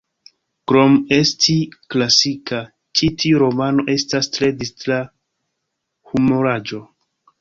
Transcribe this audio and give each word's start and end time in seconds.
Krom 0.69 0.95
esti 1.17 1.57
klasika, 1.95 2.61
ĉi 3.01 3.09
tiu 3.25 3.43
romano 3.43 3.85
estas 3.97 4.31
tre 4.39 4.51
distra 4.63 4.99
humuraĵo. 6.13 6.83